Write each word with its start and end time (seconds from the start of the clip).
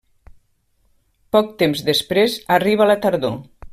Poc 1.37 1.53
temps 1.63 1.85
després 1.91 2.39
arriba 2.57 2.89
la 2.93 2.97
tardor. 3.05 3.37